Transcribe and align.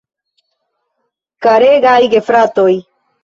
Karegaj 1.47 1.99
gefrafoj! 2.15 2.73